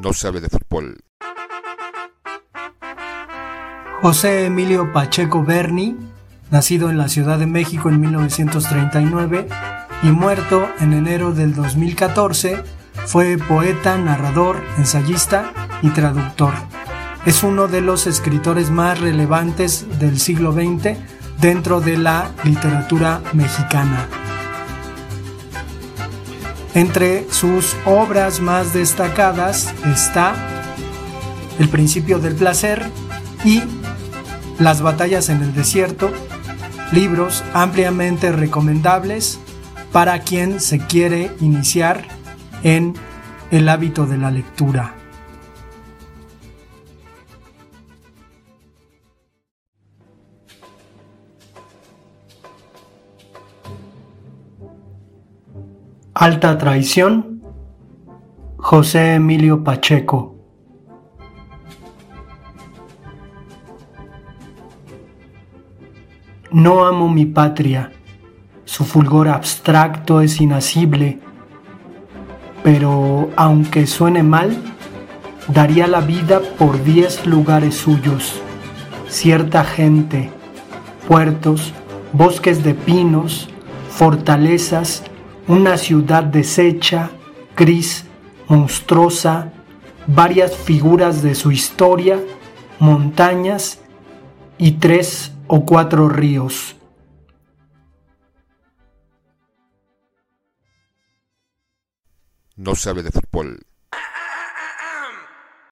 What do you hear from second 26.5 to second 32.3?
Entre sus obras más destacadas está El principio